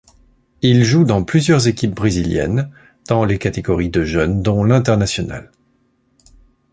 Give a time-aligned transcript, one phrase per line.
[0.63, 2.71] Il joue dans plusieurs équipes brésiliennes
[3.07, 5.51] dans les catégories de jeunes, dont l'Internacional.